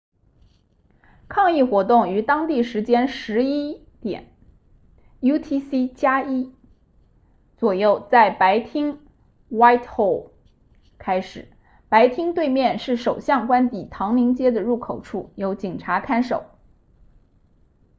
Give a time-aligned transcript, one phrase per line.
[1.27, 3.77] 抗议活动于当地时间 11:00
[5.21, 6.51] utc+1
[7.55, 8.99] 左右在白厅
[9.51, 10.31] whitehall
[10.97, 11.47] 开始
[11.87, 16.45] 白厅对面是首相官邸唐宁街的入口处由警察看守